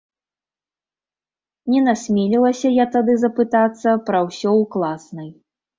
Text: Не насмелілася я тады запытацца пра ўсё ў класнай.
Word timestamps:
Не 1.73 1.83
насмелілася 1.89 2.75
я 2.83 2.91
тады 2.99 3.13
запытацца 3.27 3.89
пра 4.11 4.27
ўсё 4.29 4.45
ў 4.45 4.63
класнай. 4.75 5.29